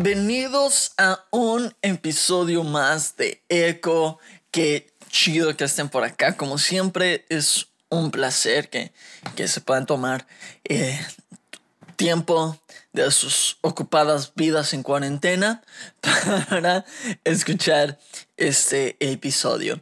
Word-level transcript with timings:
Bienvenidos 0.00 0.92
a 0.96 1.24
un 1.32 1.74
episodio 1.82 2.62
más 2.62 3.16
de 3.16 3.42
Eco. 3.48 4.20
Qué 4.52 4.94
chido 5.10 5.56
que 5.56 5.64
estén 5.64 5.88
por 5.88 6.04
acá. 6.04 6.36
Como 6.36 6.56
siempre, 6.58 7.26
es 7.28 7.66
un 7.88 8.12
placer 8.12 8.70
que, 8.70 8.92
que 9.34 9.48
se 9.48 9.60
puedan 9.60 9.86
tomar 9.86 10.28
eh, 10.62 11.04
tiempo 11.96 12.56
de 12.92 13.10
sus 13.10 13.58
ocupadas 13.60 14.34
vidas 14.36 14.72
en 14.72 14.84
cuarentena 14.84 15.64
para 16.48 16.84
escuchar 17.24 17.98
este 18.36 18.96
episodio. 19.00 19.80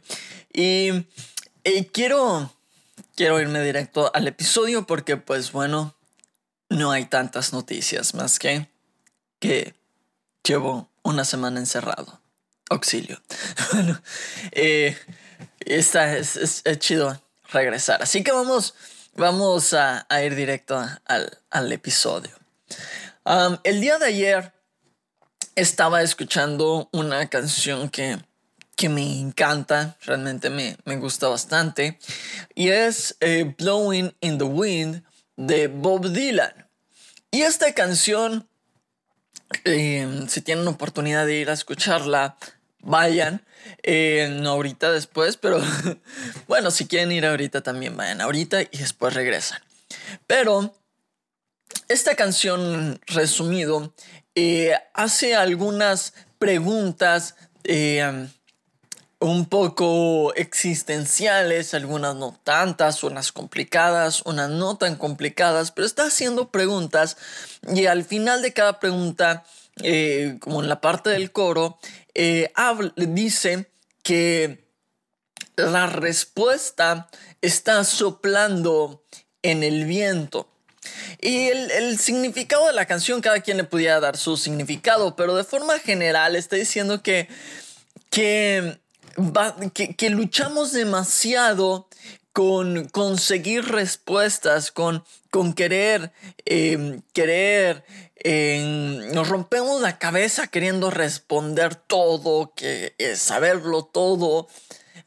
Y 0.51 1.05
quiero, 1.93 2.51
quiero 3.15 3.39
irme 3.39 3.61
directo 3.61 4.09
al 4.15 4.27
episodio 4.27 4.87
porque, 4.87 5.15
pues 5.17 5.51
bueno, 5.51 5.95
no 6.69 6.89
hay 6.89 7.05
tantas 7.05 7.53
noticias 7.53 8.15
más 8.15 8.39
que 8.39 8.67
que 9.39 9.75
llevo 10.47 10.89
una 11.03 11.25
semana 11.25 11.59
encerrado. 11.59 12.19
Auxilio. 12.69 13.21
bueno, 13.73 14.01
eh, 14.51 14.97
esta 15.59 16.17
es, 16.17 16.63
chido 16.79 17.21
regresar. 17.51 18.01
Así 18.01 18.23
que 18.23 18.31
vamos, 18.31 18.73
vamos 19.15 19.73
a, 19.73 20.05
ir 20.23 20.35
directo 20.35 20.83
al, 21.05 21.71
episodio. 21.71 22.31
el 23.63 23.81
día 23.81 23.97
de 23.99 24.05
ayer 24.05 24.53
estaba 25.55 26.01
escuchando 26.01 26.89
una 26.91 27.27
canción 27.29 27.89
que, 27.89 28.17
que 28.75 28.89
me 28.89 29.19
encanta, 29.19 29.97
realmente 30.05 30.49
me, 30.49 30.77
me 30.85 30.97
gusta 30.97 31.27
bastante, 31.27 31.99
y 32.53 32.69
es 32.69 33.15
eh, 33.21 33.55
Blowing 33.57 34.15
in 34.21 34.37
the 34.37 34.43
Wind 34.43 35.03
de 35.35 35.67
Bob 35.67 36.09
Dylan. 36.09 36.69
Y 37.31 37.41
esta 37.41 37.73
canción 37.73 38.47
eh, 39.63 40.25
si 40.27 40.41
tienen 40.41 40.67
oportunidad 40.67 41.25
de 41.25 41.35
ir 41.35 41.49
a 41.49 41.53
escucharla, 41.53 42.37
vayan. 42.79 43.45
Eh, 43.83 44.41
ahorita 44.45 44.91
después, 44.91 45.37
pero 45.37 45.61
bueno, 46.47 46.71
si 46.71 46.87
quieren 46.87 47.11
ir 47.11 47.25
ahorita 47.25 47.61
también 47.61 47.97
vayan 47.97 48.21
ahorita 48.21 48.61
y 48.61 48.77
después 48.77 49.13
regresan. 49.13 49.61
Pero 50.25 50.75
esta 51.87 52.15
canción, 52.15 52.99
resumido, 53.07 53.93
eh, 54.35 54.73
hace 54.93 55.35
algunas 55.35 56.13
preguntas 56.39 57.35
un 59.19 59.47
poco 59.47 60.33
existenciales, 60.35 61.73
algunas 61.73 62.15
no 62.15 62.39
tantas, 62.43 63.03
unas 63.03 63.31
complicadas, 63.31 64.21
unas 64.25 64.49
no 64.49 64.77
tan 64.77 64.95
complicadas, 64.95 65.71
pero 65.71 65.87
está 65.87 66.03
haciendo 66.03 66.49
preguntas 66.49 67.17
y 67.73 67.87
al 67.87 68.03
final 68.03 68.41
de 68.41 68.53
cada 68.53 68.79
pregunta, 68.79 69.43
eh, 69.81 70.37
como 70.39 70.61
en 70.61 70.69
la 70.69 70.81
parte 70.81 71.09
del 71.09 71.31
coro, 71.31 71.79
eh, 72.13 72.51
dice 72.95 73.71
que 74.03 74.67
la 75.55 75.87
respuesta 75.87 77.07
está 77.41 77.83
soplando 77.83 79.03
en 79.41 79.63
el 79.63 79.85
viento. 79.85 80.47
Y 81.19 81.47
el, 81.47 81.71
el, 81.71 81.99
significado 81.99 82.67
de 82.67 82.73
la 82.73 82.85
canción, 82.85 83.19
cada 83.21 83.41
quien 83.41 83.57
le 83.57 83.63
podía 83.63 83.99
dar 83.99 84.15
su 84.15 84.37
significado, 84.37 85.15
pero 85.15 85.35
de 85.35 85.43
forma 85.43 85.79
general 85.79 86.35
está 86.35 86.55
diciendo 86.55 87.01
que, 87.01 87.27
que 88.09 88.79
que, 89.73 90.09
luchamos 90.09 90.71
demasiado 90.71 91.87
con 92.33 92.87
conseguir 92.89 93.65
respuestas, 93.65 94.71
con, 94.71 95.03
con 95.31 95.53
querer, 95.53 96.11
em, 96.45 97.01
querer, 97.13 97.83
em, 98.15 99.11
nos 99.13 99.27
rompemos 99.27 99.81
la 99.81 99.97
cabeza 99.97 100.47
queriendo 100.47 100.91
responder 100.91 101.73
todo, 101.73 102.53
que, 102.55 102.93
eh, 102.99 103.15
saberlo 103.15 103.85
todo, 103.85 104.47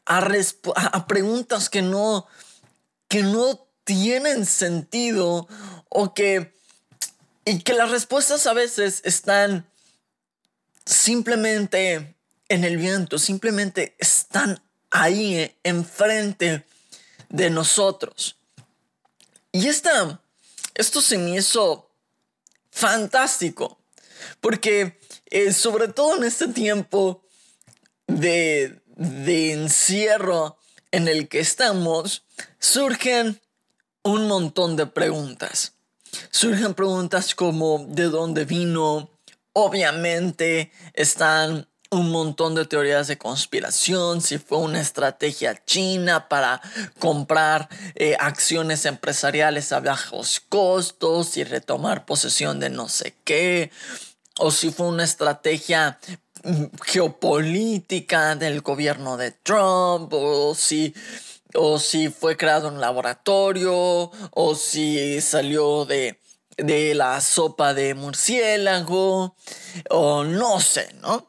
a, 0.05 0.17
a, 0.17 1.07
preguntas 1.07 1.69
que 1.69 1.81
no, 1.81 2.27
que 3.07 3.23
no 3.23 3.65
tienen 3.85 4.45
sentido 4.45 5.47
o 5.87 6.13
que, 6.13 6.53
y 7.45 7.59
que 7.59 7.73
las 7.73 7.91
respuestas 7.91 8.45
a 8.45 8.53
veces 8.53 9.01
están 9.05 9.65
simplemente 10.85 12.15
en 12.51 12.65
el 12.65 12.75
viento, 12.75 13.17
simplemente 13.17 13.95
están 13.97 14.61
ahí 14.89 15.35
eh, 15.35 15.55
enfrente 15.63 16.65
de 17.29 17.49
nosotros. 17.49 18.35
Y 19.53 19.67
esta, 19.69 20.21
esto 20.75 21.01
se 21.01 21.17
me 21.17 21.37
hizo 21.37 21.89
fantástico, 22.69 23.79
porque 24.41 24.99
eh, 25.27 25.53
sobre 25.53 25.87
todo 25.87 26.17
en 26.17 26.25
este 26.25 26.49
tiempo 26.49 27.23
de, 28.07 28.81
de 28.97 29.53
encierro 29.53 30.57
en 30.91 31.07
el 31.07 31.29
que 31.29 31.39
estamos, 31.39 32.25
surgen 32.59 33.39
un 34.03 34.27
montón 34.27 34.75
de 34.75 34.87
preguntas. 34.87 35.73
Surgen 36.31 36.73
preguntas 36.73 37.33
como 37.33 37.85
de 37.87 38.03
dónde 38.09 38.43
vino. 38.43 39.09
Obviamente 39.53 40.73
están 40.93 41.70
un 41.91 42.09
montón 42.09 42.55
de 42.55 42.65
teorías 42.65 43.07
de 43.07 43.17
conspiración, 43.17 44.21
si 44.21 44.37
fue 44.37 44.59
una 44.59 44.79
estrategia 44.79 45.61
china 45.65 46.29
para 46.29 46.61
comprar 46.99 47.67
eh, 47.95 48.15
acciones 48.17 48.85
empresariales 48.85 49.73
a 49.73 49.81
bajos 49.81 50.41
costos 50.47 51.35
y 51.35 51.43
retomar 51.43 52.05
posesión 52.05 52.61
de 52.61 52.69
no 52.69 52.87
sé 52.87 53.13
qué, 53.25 53.71
o 54.39 54.51
si 54.51 54.71
fue 54.71 54.87
una 54.87 55.03
estrategia 55.03 55.99
mm, 56.43 56.65
geopolítica 56.85 58.35
del 58.35 58.61
gobierno 58.61 59.17
de 59.17 59.31
Trump, 59.31 60.13
o 60.13 60.55
si 60.55 60.93
o 61.53 61.77
si 61.79 62.07
fue 62.07 62.37
creado 62.37 62.69
en 62.69 62.75
un 62.75 62.81
laboratorio, 62.81 64.09
o 64.31 64.55
si 64.55 65.19
salió 65.19 65.83
de, 65.83 66.17
de 66.55 66.95
la 66.95 67.19
sopa 67.19 67.73
de 67.73 67.93
murciélago, 67.93 69.35
o 69.89 70.23
no 70.23 70.61
sé, 70.61 70.95
¿no? 71.01 71.27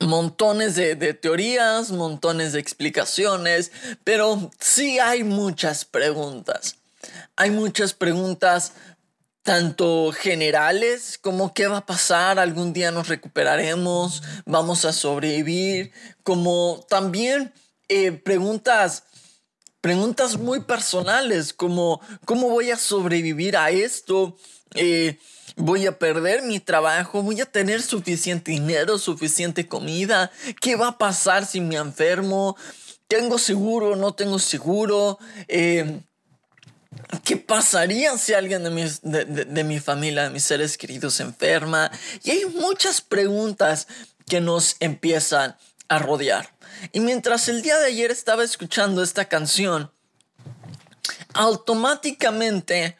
Montones 0.00 0.74
de, 0.74 1.14
teorías, 1.14 1.90
montones 1.90 2.52
de 2.52 2.60
explicaciones, 2.60 3.72
pero 4.04 4.50
sí 4.58 4.98
hay 4.98 5.24
muchas 5.24 5.84
preguntas. 5.84 6.76
Hay 7.36 7.50
muchas 7.50 7.94
preguntas 7.94 8.72
tanto 9.42 10.12
generales 10.12 11.18
como 11.20 11.52
qué 11.52 11.66
va 11.66 11.78
a 11.78 11.86
pasar, 11.86 12.38
algún 12.38 12.72
día 12.72 12.92
nos 12.92 13.08
recuperaremos, 13.08 14.22
vamos 14.46 14.84
a 14.84 14.92
sobrevivir, 14.92 15.90
como 16.22 16.84
también 16.88 17.52
eh, 17.88 18.12
preguntas, 18.12 19.04
preguntas 19.80 20.38
muy 20.38 20.60
personales 20.60 21.52
como 21.52 22.00
cómo 22.24 22.50
voy 22.50 22.70
a 22.70 22.76
sobrevivir 22.76 23.56
a 23.56 23.70
esto, 23.70 24.36
eh, 24.74 25.18
voy 25.56 25.86
a 25.86 25.98
perder 25.98 26.42
mi 26.42 26.60
trabajo, 26.60 27.22
voy 27.22 27.40
a 27.40 27.46
tener 27.46 27.82
suficiente 27.82 28.52
dinero, 28.52 28.98
suficiente 28.98 29.66
comida, 29.66 30.30
¿qué 30.60 30.76
va 30.76 30.88
a 30.88 30.98
pasar 30.98 31.46
si 31.46 31.60
me 31.60 31.76
enfermo? 31.76 32.56
¿Tengo 33.08 33.38
seguro? 33.38 33.96
¿No 33.96 34.14
tengo 34.14 34.38
seguro? 34.38 35.18
Eh, 35.48 36.00
¿Qué 37.24 37.36
pasaría 37.36 38.16
si 38.18 38.32
alguien 38.34 38.62
de, 38.64 39.24
de, 39.24 39.64
mi 39.64 39.80
familia, 39.80 40.24
de 40.24 40.30
mis 40.30 40.44
seres 40.44 40.78
queridos, 40.78 41.14
se 41.14 41.22
enferma? 41.22 41.90
Y 42.22 42.30
hay 42.30 42.44
muchas 42.46 43.00
preguntas 43.00 43.86
que 44.26 44.40
nos 44.40 44.76
empiezan 44.80 45.56
a 45.88 45.98
rodear. 45.98 46.50
Y 46.92 47.00
mientras 47.00 47.48
el 47.48 47.62
día 47.62 47.78
de 47.78 47.86
ayer 47.86 48.10
estaba 48.10 48.44
escuchando 48.44 49.02
esta 49.02 49.26
canción, 49.26 49.90
automáticamente 51.34 52.96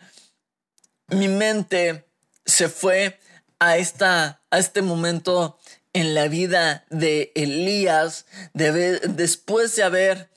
mi 1.09 1.29
mente 1.29 2.07
se 2.53 2.69
fue 2.69 3.19
a, 3.59 3.79
esta, 3.79 4.43
a 4.51 4.59
este 4.59 4.83
momento 4.83 5.59
en 5.95 6.15
la 6.15 6.29
vida 6.29 6.85
de 6.91 7.33
Elías 7.35 8.27
después 8.53 9.75
de 9.77 9.83
haber 9.83 10.31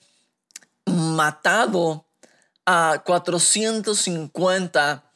matado 0.86 2.08
a 2.66 3.04
450 3.06 5.12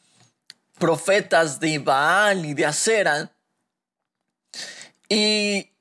profetas 0.78 1.60
de 1.60 1.80
Baal 1.80 2.46
y 2.46 2.54
de 2.54 2.66
Acera 2.66 3.31
y 5.07 5.72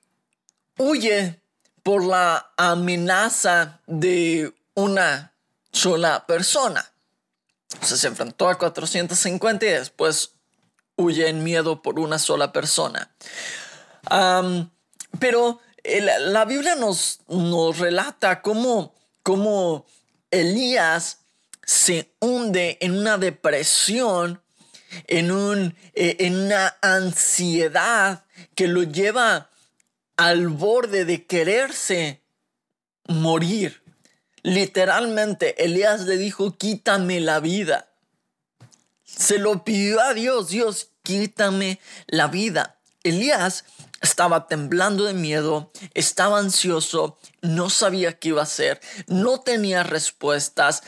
huye 0.79 1.41
por 1.83 2.05
la 2.05 2.53
amenaza 2.57 3.81
de 3.87 4.55
una 4.75 5.35
sola 5.73 6.27
persona. 6.27 6.93
se 7.83 8.07
enfrentó 8.07 8.49
a 8.49 8.57
450 8.57 9.67
y 9.67 9.71
después 9.71 10.38
huye 10.99 11.29
en 11.29 11.43
miedo 11.43 11.81
por 11.81 11.99
una 11.99 12.19
sola 12.19 12.53
persona. 12.53 13.11
pero 15.19 15.61
la 16.29 16.45
Biblia 16.45 16.75
nos, 16.75 17.21
nos 17.29 17.79
relata 17.79 18.43
cómo, 18.43 18.95
cómo 19.23 19.87
Elías 20.31 21.21
se 21.65 22.13
hunde 22.21 22.79
en 22.81 22.99
una 22.99 23.17
depresión, 23.17 24.43
en, 25.07 25.31
un, 25.31 25.77
eh, 25.95 26.17
en 26.21 26.37
una 26.37 26.77
ansiedad 26.83 28.25
que 28.55 28.69
lo 28.69 28.83
lleva 28.83 29.51
al 30.17 30.49
borde 30.49 31.05
de 31.05 31.27
quererse 31.27 32.23
morir. 33.07 33.83
Literalmente, 34.43 35.63
Elías 35.65 36.03
le 36.03 36.17
dijo, 36.17 36.57
quítame 36.57 37.21
la 37.21 37.41
vida. 37.41 37.88
Se 39.19 39.41
lo 39.41 39.65
pidió 39.65 40.01
a 40.01 40.15
Dios, 40.15 40.49
Dios, 40.49 40.93
quítame 41.03 41.81
la 42.07 42.29
vida. 42.29 42.79
Elías 43.03 43.65
estaba 44.01 44.47
temblando 44.47 45.05
de 45.05 45.13
miedo, 45.13 45.73
estaba 45.95 46.39
ansioso, 46.39 47.19
no 47.43 47.69
sabía 47.69 48.21
qué 48.21 48.29
iba 48.29 48.43
a 48.43 48.45
hacer, 48.45 48.81
no 49.09 49.41
tenía 49.41 49.83
respuestas, 49.83 50.85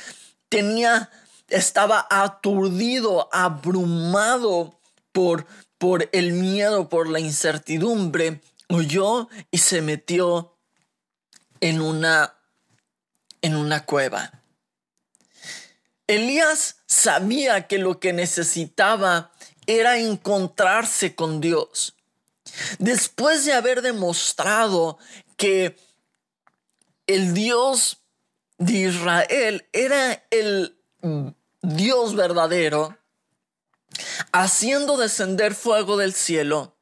tenía, 0.48 1.10
estaba 1.48 2.06
aturdido, 2.08 3.28
abrumado 3.32 4.78
por, 5.10 5.46
por 5.76 6.08
el 6.12 6.32
miedo, 6.32 6.88
por 6.88 7.08
la 7.08 7.18
incertidumbre, 7.18 8.42
huyó 8.68 9.28
y 9.50 9.58
se 9.58 9.82
metió 9.82 10.56
en 11.60 11.80
una, 11.80 12.34
en 13.42 13.56
una 13.56 13.84
cueva. 13.84 14.39
Elías 16.10 16.76
sabía 16.86 17.68
que 17.68 17.78
lo 17.78 18.00
que 18.00 18.12
necesitaba 18.12 19.30
era 19.66 19.98
encontrarse 19.98 21.14
con 21.14 21.40
Dios. 21.40 21.94
Después 22.78 23.44
de 23.44 23.52
haber 23.52 23.80
demostrado 23.80 24.98
que 25.36 25.78
el 27.06 27.32
Dios 27.32 27.98
de 28.58 28.72
Israel 28.72 29.68
era 29.72 30.24
el 30.30 30.76
Dios 31.62 32.16
verdadero, 32.16 32.98
haciendo 34.32 34.96
descender 34.96 35.54
fuego 35.54 35.96
del 35.96 36.12
cielo, 36.12 36.76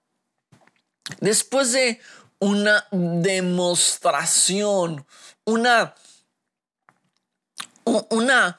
después 1.21 1.73
de 1.73 2.01
una 2.39 2.87
demostración, 2.91 5.07
una, 5.45 5.95
una, 7.85 8.59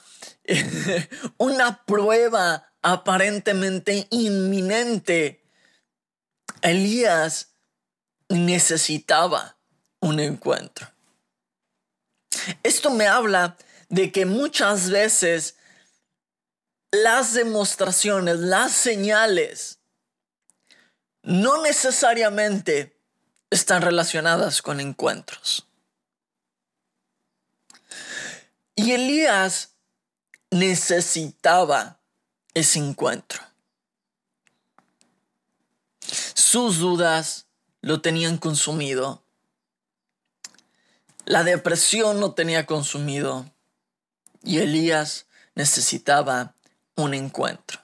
una 1.37 1.83
prueba 1.85 2.73
aparentemente 2.81 4.07
inminente, 4.09 5.43
Elías 6.61 7.53
necesitaba 8.29 9.57
un 9.99 10.19
encuentro. 10.19 10.87
Esto 12.63 12.89
me 12.89 13.07
habla 13.07 13.57
de 13.89 14.11
que 14.11 14.25
muchas 14.25 14.89
veces 14.89 15.57
las 16.91 17.33
demostraciones, 17.33 18.39
las 18.39 18.71
señales, 18.71 19.79
no 21.23 21.61
necesariamente 21.61 22.97
están 23.49 23.81
relacionadas 23.81 24.61
con 24.61 24.79
encuentros. 24.79 25.67
Y 28.75 28.93
Elías 28.93 29.75
necesitaba 30.51 31.99
ese 32.53 32.79
encuentro. 32.79 33.41
Sus 36.33 36.79
dudas 36.79 37.47
lo 37.81 38.01
tenían 38.01 38.37
consumido. 38.37 39.23
La 41.25 41.43
depresión 41.43 42.19
lo 42.19 42.33
tenía 42.33 42.65
consumido. 42.65 43.53
Y 44.43 44.59
Elías 44.59 45.27
necesitaba 45.55 46.55
un 46.95 47.13
encuentro. 47.13 47.79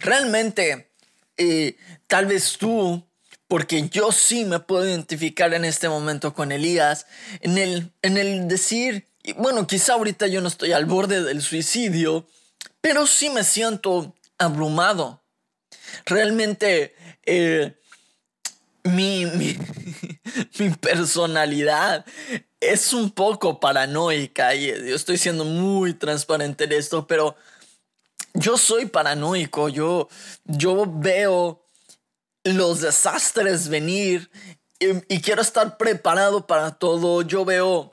Realmente, 0.00 0.92
eh, 1.36 1.76
tal 2.06 2.26
vez 2.26 2.58
tú, 2.58 3.06
porque 3.48 3.88
yo 3.88 4.12
sí 4.12 4.44
me 4.44 4.60
puedo 4.60 4.86
identificar 4.86 5.52
en 5.54 5.64
este 5.64 5.88
momento 5.88 6.34
con 6.34 6.52
Elías, 6.52 7.06
en 7.40 7.58
el, 7.58 7.92
en 8.02 8.16
el 8.16 8.46
decir, 8.46 9.09
bueno, 9.38 9.66
quizá 9.66 9.94
ahorita 9.94 10.26
yo 10.26 10.40
no 10.40 10.48
estoy 10.48 10.72
al 10.72 10.86
borde 10.86 11.22
del 11.22 11.42
suicidio, 11.42 12.26
pero 12.80 13.06
sí 13.06 13.30
me 13.30 13.44
siento 13.44 14.14
abrumado. 14.38 15.22
Realmente 16.06 16.94
eh, 17.24 17.78
mi, 18.84 19.26
mi, 19.26 19.56
personalidad 20.80 22.04
es 22.60 22.92
un 22.92 23.10
poco 23.10 23.60
paranoica 23.60 24.54
y 24.54 24.66
yo 24.66 24.94
estoy 24.94 25.18
siendo 25.18 25.44
muy 25.44 25.94
transparente 25.94 26.64
en 26.64 26.72
esto, 26.72 27.06
pero 27.06 27.36
yo 28.34 28.56
soy 28.56 28.86
paranoico, 28.86 29.68
yo, 29.68 30.08
yo 30.44 30.86
veo 30.86 31.64
los 32.44 32.80
desastres 32.80 33.68
venir 33.68 34.30
y, 34.80 35.20
quiero 35.20 35.42
estar 35.42 35.76
preparado 35.76 36.46
para 36.46 36.72
todo. 36.72 37.20
Yo 37.22 37.44
veo, 37.44 37.90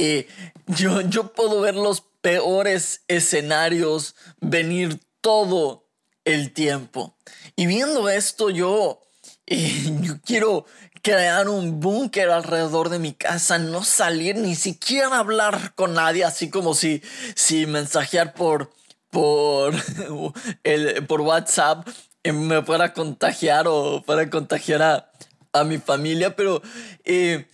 eh, 0.00 0.26
yo, 0.66 1.02
yo 1.02 1.32
puedo 1.32 1.60
ver 1.60 1.74
los 1.74 2.02
peores 2.22 3.02
escenarios 3.08 4.14
venir 4.40 4.98
todo 5.20 5.86
el 6.24 6.52
tiempo. 6.52 7.16
Y 7.54 7.66
viendo 7.66 8.08
esto, 8.08 8.48
yo, 8.48 9.00
eh, 9.46 9.98
yo 10.00 10.20
quiero 10.24 10.64
crear 11.02 11.48
un 11.48 11.80
búnker 11.80 12.30
alrededor 12.30 12.88
de 12.88 12.98
mi 12.98 13.12
casa, 13.12 13.58
no 13.58 13.84
salir 13.84 14.36
ni 14.36 14.54
siquiera 14.54 15.18
hablar 15.18 15.74
con 15.74 15.94
nadie, 15.94 16.24
así 16.24 16.48
como 16.48 16.74
si, 16.74 17.02
si 17.34 17.66
mensajear 17.66 18.32
por, 18.32 18.70
por, 19.10 19.74
el, 20.64 21.06
por 21.06 21.20
WhatsApp 21.20 21.86
me 22.24 22.62
fuera 22.62 22.92
contagiar 22.94 23.66
o 23.66 24.02
fuera 24.02 24.28
contagiar 24.30 24.82
a, 24.82 25.12
a 25.52 25.64
mi 25.64 25.78
familia, 25.78 26.36
pero 26.36 26.62
eh, 27.04 27.46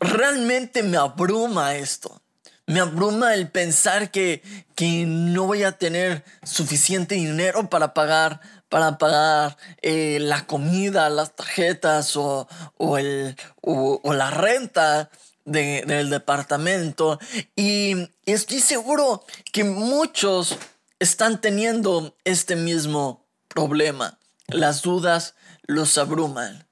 realmente 0.00 0.82
me 0.82 0.96
abruma 0.96 1.76
esto. 1.76 2.20
Me 2.66 2.80
abruma 2.80 3.34
el 3.34 3.50
pensar 3.50 4.10
que, 4.10 4.42
que 4.74 5.04
no 5.04 5.46
voy 5.46 5.64
a 5.64 5.72
tener 5.72 6.24
suficiente 6.44 7.16
dinero 7.16 7.68
para 7.68 7.92
pagar, 7.92 8.40
para 8.68 8.98
pagar 8.98 9.56
eh, 9.82 10.18
la 10.20 10.46
comida, 10.46 11.10
las 11.10 11.34
tarjetas 11.34 12.16
o, 12.16 12.48
o, 12.78 12.98
el, 12.98 13.36
o, 13.60 14.00
la 14.12 14.30
renta 14.30 15.10
del 15.44 16.08
departamento. 16.08 17.18
Y 17.56 18.08
estoy 18.26 18.60
seguro 18.60 19.24
que 19.52 19.64
muchos 19.64 20.56
están 21.00 21.40
teniendo 21.40 22.16
este 22.24 22.54
mismo 22.54 23.26
problema. 23.48 24.18
Las 24.46 24.82
dudas 24.82 25.34
los 25.62 25.98
abruman. 25.98 26.64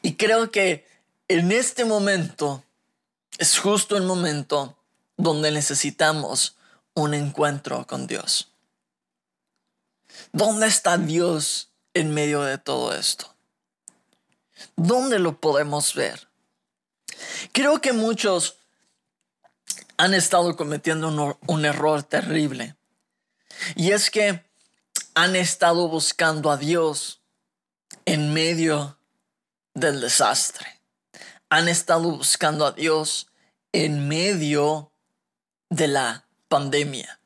Y 0.00 0.14
creo 0.14 0.50
que 0.50 0.86
en 1.32 1.50
este 1.50 1.86
momento 1.86 2.62
es 3.38 3.58
justo 3.58 3.96
el 3.96 4.02
momento 4.02 4.76
donde 5.16 5.50
necesitamos 5.50 6.56
un 6.92 7.14
encuentro 7.14 7.86
con 7.86 8.06
Dios. 8.06 8.52
¿Dónde 10.32 10.66
está 10.66 10.98
Dios 10.98 11.70
en 11.94 12.12
medio 12.12 12.42
de 12.42 12.58
todo 12.58 12.94
esto? 12.94 13.34
¿Dónde 14.76 15.18
lo 15.18 15.40
podemos 15.40 15.94
ver? 15.94 16.28
Creo 17.52 17.80
que 17.80 17.94
muchos 17.94 18.56
han 19.96 20.12
estado 20.12 20.54
cometiendo 20.54 21.38
un, 21.46 21.64
error 21.64 22.02
terrible. 22.02 22.76
Y 23.74 23.92
es 23.92 24.10
que 24.10 24.44
han 25.14 25.34
estado 25.34 25.88
buscando 25.88 26.50
a 26.50 26.58
Dios 26.58 27.22
en 28.04 28.34
medio 28.34 28.98
del 29.72 30.02
desastre 30.02 30.81
han 31.52 31.68
estado 31.68 32.10
buscando 32.10 32.64
a 32.64 32.72
Dios 32.72 33.26
en 33.72 34.08
medio 34.08 34.90
de 35.68 35.86
la 35.86 36.26
pandemia. 36.48 37.20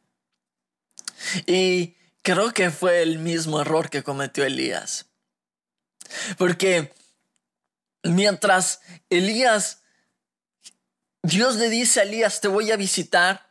Y 1.47 1.95
creo 2.23 2.53
que 2.53 2.73
fue 2.73 3.03
el 3.03 3.21
mismo 3.21 3.61
error 3.61 3.89
que 3.89 4.03
cometió 4.03 4.43
Elías. 4.43 5.07
Porque 6.39 6.93
mientras 8.03 8.81
Elías, 9.11 9.83
Dios 11.23 11.55
le 11.55 11.71
dice 11.71 12.01
a 12.01 12.03
Elías, 12.03 12.41
te 12.41 12.49
voy 12.49 12.73
a 12.73 12.77
visitar, 12.77 13.49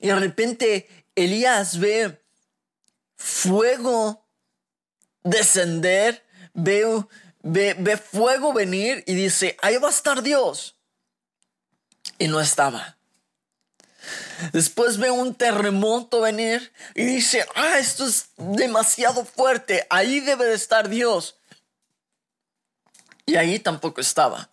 y 0.00 0.08
de 0.08 0.16
repente 0.16 1.06
Elías 1.14 1.78
ve 1.78 2.22
fuego 3.16 4.28
descender, 5.22 6.26
ve, 6.52 7.06
ve, 7.42 7.74
ve 7.78 7.96
fuego 7.96 8.52
venir 8.52 9.04
y 9.06 9.14
dice, 9.14 9.56
ahí 9.62 9.76
va 9.76 9.88
a 9.88 9.92
estar 9.92 10.22
Dios. 10.22 10.76
Y 12.18 12.28
no 12.28 12.40
estaba. 12.40 12.96
Después 14.52 14.98
ve 14.98 15.10
un 15.10 15.34
terremoto 15.34 16.20
venir 16.20 16.72
y 16.94 17.04
dice, 17.04 17.46
ah, 17.54 17.78
esto 17.78 18.06
es 18.06 18.30
demasiado 18.36 19.24
fuerte, 19.24 19.86
ahí 19.90 20.20
debe 20.20 20.46
de 20.46 20.54
estar 20.54 20.88
Dios. 20.88 21.36
Y 23.26 23.36
ahí 23.36 23.58
tampoco 23.58 24.00
estaba. 24.00 24.50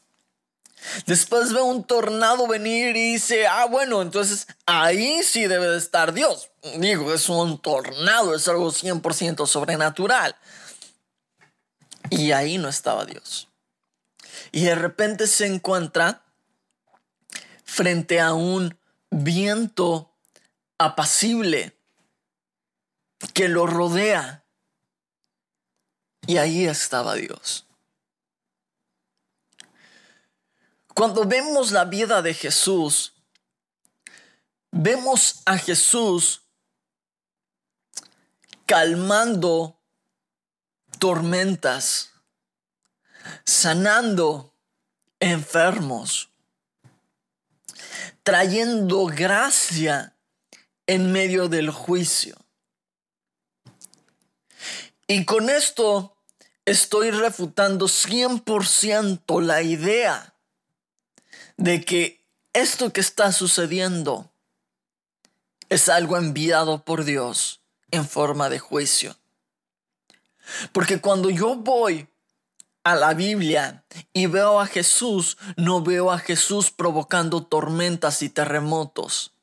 Después 1.05 1.53
ve 1.53 1.61
un 1.61 1.83
tornado 1.83 2.47
venir 2.47 2.95
y 2.95 3.13
dice, 3.13 3.47
ah, 3.47 3.65
bueno, 3.65 4.01
entonces 4.01 4.47
ahí 4.65 5.23
sí 5.23 5.47
debe 5.47 5.67
de 5.67 5.77
estar 5.77 6.13
Dios. 6.13 6.49
Digo, 6.77 7.13
es 7.13 7.29
un 7.29 7.59
tornado, 7.59 8.35
es 8.35 8.47
algo 8.47 8.71
100% 8.71 9.47
sobrenatural. 9.47 10.35
Y 12.09 12.31
ahí 12.31 12.57
no 12.57 12.69
estaba 12.69 13.05
Dios. 13.05 13.49
Y 14.51 14.63
de 14.63 14.75
repente 14.75 15.27
se 15.27 15.45
encuentra 15.45 16.23
frente 17.63 18.19
a 18.19 18.33
un 18.33 18.77
viento 19.09 20.13
apacible 20.77 21.77
que 23.33 23.47
lo 23.49 23.67
rodea. 23.67 24.43
Y 26.25 26.37
ahí 26.37 26.65
estaba 26.65 27.15
Dios. 27.15 27.65
Cuando 30.93 31.25
vemos 31.25 31.71
la 31.71 31.85
vida 31.85 32.21
de 32.21 32.33
Jesús, 32.33 33.13
vemos 34.71 35.41
a 35.45 35.57
Jesús 35.57 36.41
calmando 38.65 39.76
tormentas, 40.99 42.11
sanando 43.45 44.53
enfermos, 45.19 46.29
trayendo 48.23 49.05
gracia 49.05 50.15
en 50.85 51.11
medio 51.11 51.49
del 51.49 51.69
juicio. 51.69 52.35
Y 55.07 55.25
con 55.25 55.49
esto 55.49 56.17
estoy 56.65 57.11
refutando 57.11 57.87
100% 57.87 59.41
la 59.41 59.61
idea 59.61 60.33
de 61.55 61.83
que 61.83 62.25
esto 62.53 62.91
que 62.91 63.01
está 63.01 63.31
sucediendo 63.31 64.31
es 65.69 65.89
algo 65.89 66.17
enviado 66.17 66.83
por 66.83 67.03
Dios 67.03 67.61
en 67.91 68.07
forma 68.07 68.49
de 68.49 68.59
juicio. 68.59 69.15
Porque 70.71 71.01
cuando 71.01 71.29
yo 71.29 71.55
voy 71.55 72.07
a 72.83 72.95
la 72.95 73.13
Biblia 73.13 73.83
y 74.13 74.27
veo 74.27 74.59
a 74.59 74.65
Jesús, 74.65 75.37
no 75.57 75.81
veo 75.81 76.11
a 76.11 76.19
Jesús 76.19 76.71
provocando 76.71 77.43
tormentas 77.43 78.21
y 78.21 78.29
terremotos. 78.29 79.33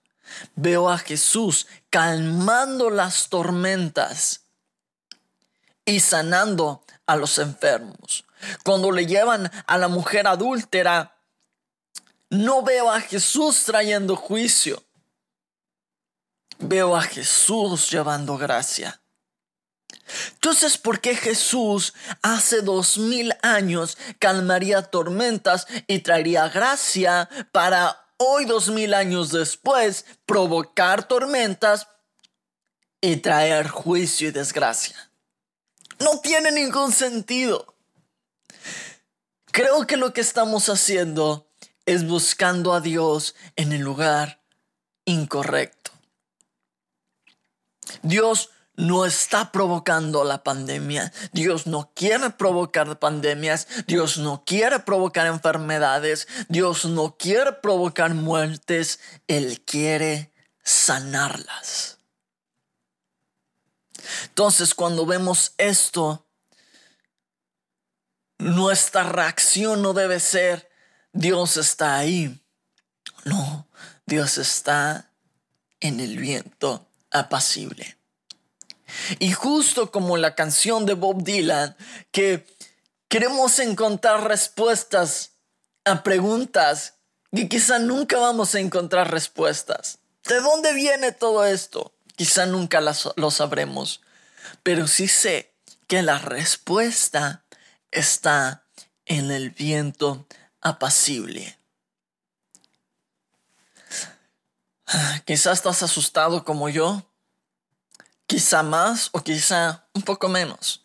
Veo 0.56 0.90
a 0.90 0.99
Jesús 0.99 1.66
calmando 1.90 2.90
las 2.90 3.28
tormentas 3.28 4.44
y 5.84 6.00
sanando 6.00 6.82
a 7.06 7.16
los 7.16 7.38
enfermos. 7.38 8.25
Cuando 8.64 8.90
le 8.90 9.06
llevan 9.06 9.50
a 9.66 9.78
la 9.78 9.88
mujer 9.88 10.26
adúltera, 10.26 11.14
no 12.30 12.62
veo 12.62 12.90
a 12.90 13.00
Jesús 13.00 13.64
trayendo 13.64 14.16
juicio. 14.16 14.82
Veo 16.58 16.96
a 16.96 17.02
Jesús 17.02 17.90
llevando 17.90 18.38
gracia. 18.38 19.00
Entonces, 20.34 20.78
¿por 20.78 21.00
qué 21.00 21.16
Jesús 21.16 21.94
hace 22.22 22.62
dos 22.62 22.98
mil 22.98 23.34
años 23.42 23.98
calmaría 24.18 24.82
tormentas 24.82 25.66
y 25.86 26.00
traería 26.00 26.48
gracia 26.48 27.28
para 27.52 28.06
hoy 28.16 28.44
dos 28.44 28.68
mil 28.68 28.94
años 28.94 29.30
después 29.30 30.04
provocar 30.26 31.08
tormentas 31.08 31.88
y 33.00 33.16
traer 33.16 33.68
juicio 33.68 34.28
y 34.28 34.32
desgracia? 34.32 35.10
No 35.98 36.20
tiene 36.20 36.50
ningún 36.50 36.92
sentido. 36.92 37.74
Creo 39.50 39.86
que 39.86 39.96
lo 39.96 40.12
que 40.12 40.20
estamos 40.20 40.68
haciendo 40.68 41.48
es 41.86 42.06
buscando 42.06 42.72
a 42.72 42.80
Dios 42.80 43.34
en 43.56 43.72
el 43.72 43.82
lugar 43.82 44.42
incorrecto. 45.04 45.92
Dios 48.02 48.50
no 48.76 49.06
está 49.06 49.52
provocando 49.52 50.24
la 50.24 50.42
pandemia. 50.42 51.12
Dios 51.32 51.66
no 51.66 51.92
quiere 51.94 52.30
provocar 52.30 52.98
pandemias. 52.98 53.68
Dios 53.86 54.18
no 54.18 54.44
quiere 54.44 54.80
provocar 54.80 55.26
enfermedades. 55.26 56.26
Dios 56.48 56.84
no 56.84 57.16
quiere 57.16 57.52
provocar 57.52 58.14
muertes. 58.14 59.00
Él 59.28 59.62
quiere 59.64 60.32
sanarlas. 60.62 61.98
Entonces 64.24 64.74
cuando 64.74 65.06
vemos 65.06 65.54
esto, 65.58 66.26
nuestra 68.38 69.04
reacción 69.04 69.82
no 69.82 69.92
debe 69.92 70.20
ser, 70.20 70.68
Dios 71.12 71.56
está 71.56 71.96
ahí. 71.96 72.40
No, 73.24 73.68
Dios 74.04 74.36
está 74.38 75.10
en 75.80 76.00
el 76.00 76.18
viento 76.18 76.90
apacible. 77.10 77.96
Y 79.18 79.32
justo 79.32 79.90
como 79.90 80.16
la 80.16 80.34
canción 80.34 80.86
de 80.86 80.94
Bob 80.94 81.22
Dylan, 81.22 81.76
que 82.10 82.46
queremos 83.08 83.58
encontrar 83.58 84.26
respuestas 84.26 85.32
a 85.84 86.02
preguntas 86.02 86.94
que 87.34 87.48
quizá 87.48 87.78
nunca 87.78 88.18
vamos 88.18 88.54
a 88.54 88.60
encontrar 88.60 89.10
respuestas. 89.10 89.98
¿De 90.24 90.40
dónde 90.40 90.72
viene 90.72 91.12
todo 91.12 91.44
esto? 91.44 91.92
Quizá 92.16 92.46
nunca 92.46 92.80
lo 92.80 93.30
sabremos, 93.30 94.00
pero 94.62 94.86
sí 94.86 95.08
sé 95.08 95.52
que 95.88 96.02
la 96.02 96.18
respuesta 96.18 97.44
está 97.90 98.64
en 99.04 99.30
el 99.30 99.50
viento 99.50 100.26
apacible. 100.60 101.58
Quizás 105.24 105.58
estás 105.58 105.82
asustado 105.82 106.44
como 106.44 106.68
yo, 106.68 107.02
quizá 108.34 108.64
más 108.64 109.10
o 109.12 109.22
quizá 109.22 109.86
un 109.92 110.02
poco 110.02 110.28
menos. 110.28 110.82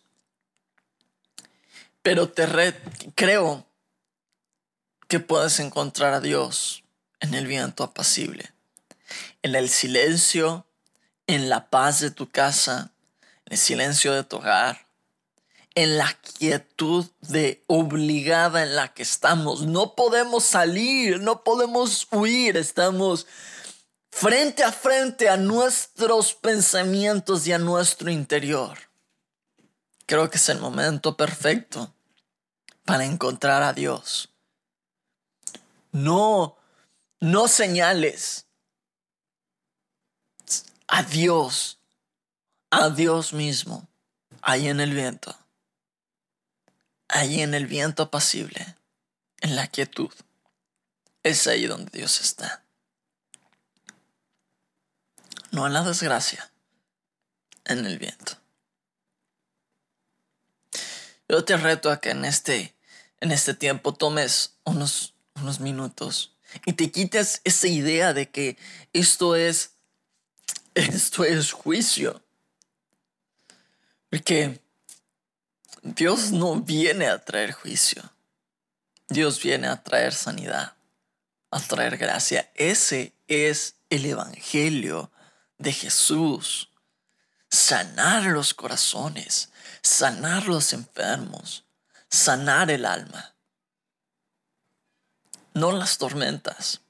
Pero 2.04 2.30
te 2.30 2.46
creo 3.16 3.66
que 5.08 5.20
puedes 5.20 5.60
encontrar 5.60 6.14
a 6.14 6.20
Dios 6.20 6.84
en 7.20 7.34
el 7.34 7.48
viento 7.48 7.84
apacible, 7.84 8.54
en 9.42 9.56
el 9.56 9.68
silencio, 9.68 10.68
en 11.26 11.50
la 11.50 11.72
paz 11.72 12.02
de 12.02 12.12
tu 12.12 12.30
casa, 12.30 12.92
en 13.48 13.54
el 13.54 13.58
silencio 13.58 14.14
de 14.14 14.24
tu 14.24 14.36
hogar, 14.36 14.86
en 15.74 15.98
la 15.98 16.14
quietud 16.38 17.08
de 17.22 17.64
obligada 17.66 18.62
en 18.62 18.76
la 18.76 18.94
que 18.94 19.02
estamos. 19.02 19.64
No 19.64 19.96
podemos 19.96 20.44
salir, 20.44 21.20
no 21.20 21.44
podemos 21.44 22.08
huir, 22.12 22.58
estamos 22.58 23.26
frente 24.12 24.64
a 24.64 24.72
frente 24.72 25.30
a 25.30 25.38
nuestros 25.38 26.34
pensamientos 26.34 27.48
y 27.48 27.54
a 27.54 27.58
nuestro 27.60 28.10
interior. 28.10 28.78
Creo 30.06 30.30
que 30.30 30.38
es 30.38 30.50
el 30.50 30.60
momento 30.60 31.16
perfecto 31.16 31.94
para 32.86 33.06
encontrar 33.06 33.62
a 33.62 33.74
Dios. 33.74 34.30
No, 35.92 36.58
no 37.20 37.48
señales. 37.48 38.46
A 40.88 41.04
Dios, 41.04 41.80
a 42.72 42.90
Dios 42.90 43.32
mismo, 43.32 43.88
ahí 44.42 44.68
en 44.68 44.80
el 44.80 44.96
viento 44.96 45.38
ahí 47.10 47.42
en 47.42 47.54
el 47.54 47.68
viento 47.68 48.04
apacible, 48.04 48.76
en 49.42 49.56
la 49.56 49.68
quietud. 49.68 50.12
Es 51.24 51.48
ahí 51.48 51.66
donde 51.66 51.92
Dios 51.92 52.22
está. 52.22 52.64
No 55.52 55.66
en 55.66 55.74
la 55.74 55.84
desgracia, 55.84 56.52
en 57.66 57.86
el 57.86 57.98
viento. 57.98 58.34
Yo 61.28 61.44
te 61.46 61.58
reto 61.58 61.92
a 61.92 62.00
que 62.00 62.12
en 62.12 62.26
este, 62.26 62.76
en 63.20 63.32
este 63.32 63.54
tiempo 63.54 63.94
tomes 63.94 64.56
unos, 64.64 65.14
unos 65.36 65.60
minutos 65.60 66.36
y 66.66 66.74
te 66.74 66.92
quites 66.92 67.42
esa 67.44 67.68
idea 67.68 68.14
de 68.14 68.30
que 68.30 68.58
esto 68.94 69.36
es, 69.36 69.74
esto 70.74 71.24
es 71.24 71.52
juicio. 71.52 72.24
Porque 74.10 74.60
Dios 75.84 76.32
no 76.32 76.60
viene 76.62 77.08
a 77.08 77.24
traer 77.24 77.52
juicio. 77.52 78.02
Dios 79.08 79.42
viene 79.42 79.68
a 79.68 79.84
traer 79.84 80.14
sanidad, 80.14 80.74
a 81.52 81.60
traer 81.60 81.98
gracia. 81.98 82.52
Ese 82.56 83.14
es 83.28 83.76
el 83.90 84.06
Evangelio 84.06 85.12
de 85.60 85.74
Jesús. 85.74 86.66
sanar 87.52 88.26
los 88.26 88.54
corazones, 88.54 89.50
sanar 89.82 90.48
los 90.48 90.72
enfermos, 90.72 91.66
sanar 92.08 92.70
el 92.70 92.86
alma. 92.86 93.34
No 95.56 95.72
las 95.72 95.98
tormentas. 95.98 96.82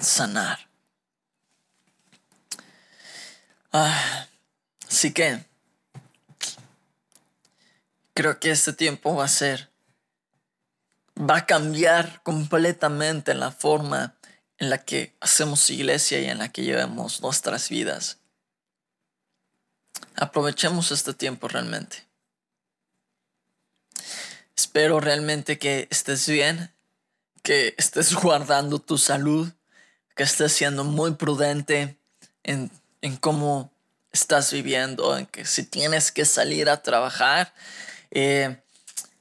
Sanar. 0.00 0.66
Ah, 3.70 4.26
así 4.88 5.12
que 5.12 5.44
creo 8.14 8.40
que 8.40 8.50
este 8.50 8.72
tiempo 8.72 9.14
va 9.14 9.26
a 9.26 9.28
ser, 9.28 9.70
va 11.18 11.36
a 11.36 11.46
cambiar 11.46 12.22
completamente 12.22 13.34
la 13.34 13.50
forma 13.50 14.16
en 14.62 14.70
la 14.70 14.78
que 14.78 15.12
hacemos 15.18 15.70
iglesia 15.70 16.20
y 16.20 16.26
en 16.26 16.38
la 16.38 16.52
que 16.52 16.62
llevemos 16.62 17.20
nuestras 17.20 17.68
vidas. 17.68 18.18
Aprovechemos 20.14 20.92
este 20.92 21.14
tiempo 21.14 21.48
realmente. 21.48 22.06
Espero 24.56 25.00
realmente 25.00 25.58
que 25.58 25.88
estés 25.90 26.28
bien, 26.28 26.72
que 27.42 27.74
estés 27.76 28.14
guardando 28.22 28.78
tu 28.78 28.98
salud, 28.98 29.52
que 30.14 30.22
estés 30.22 30.52
siendo 30.52 30.84
muy 30.84 31.16
prudente 31.16 31.98
en, 32.44 32.70
en 33.00 33.16
cómo 33.16 33.72
estás 34.12 34.52
viviendo, 34.52 35.18
en 35.18 35.26
que 35.26 35.44
si 35.44 35.64
tienes 35.64 36.12
que 36.12 36.24
salir 36.24 36.70
a 36.70 36.84
trabajar, 36.84 37.52
eh, 38.12 38.62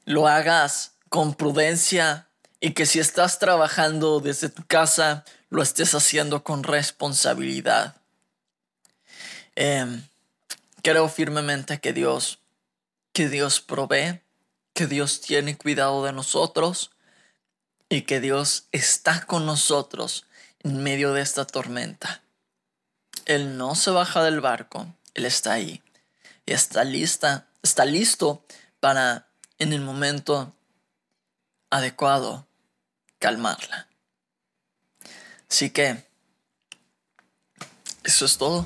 lo 0.05 0.27
hagas 0.27 0.91
con 1.09 1.33
prudencia 1.33 2.27
y 2.63 2.73
que 2.73 2.85
si 2.85 2.99
estás 2.99 3.39
trabajando 3.39 4.19
desde 4.19 4.47
tu 4.47 4.63
casa, 4.65 5.25
lo 5.49 5.63
estés 5.63 5.95
haciendo 5.95 6.43
con 6.43 6.63
responsabilidad. 6.63 7.95
Em, 9.55 10.03
creo 10.83 11.09
firmemente 11.09 11.79
que 11.79 11.91
Dios, 11.91 12.39
que 13.13 13.29
Dios 13.29 13.59
provee, 13.61 14.21
que 14.73 14.85
Dios 14.85 15.21
tiene 15.21 15.57
cuidado 15.57 16.05
de 16.05 16.13
nosotros 16.13 16.91
y 17.89 18.03
que 18.03 18.21
Dios 18.21 18.67
está 18.71 19.25
con 19.25 19.47
nosotros 19.47 20.27
en 20.59 20.83
medio 20.83 21.13
de 21.13 21.21
esta 21.21 21.45
tormenta. 21.45 22.21
Él 23.25 23.57
no 23.57 23.73
se 23.73 23.89
baja 23.89 24.23
del 24.23 24.39
barco, 24.39 24.93
Él 25.15 25.25
está 25.25 25.53
ahí 25.53 25.81
y 26.45 26.53
está 26.53 26.83
lista, 26.83 27.47
está 27.63 27.85
listo 27.85 28.45
para 28.79 29.27
en 29.57 29.73
el 29.73 29.81
momento 29.81 30.55
adecuado 31.71 32.47
calmarla. 33.21 33.87
Así 35.49 35.69
que 35.69 36.03
eso 38.03 38.25
es 38.25 38.37
todo. 38.37 38.65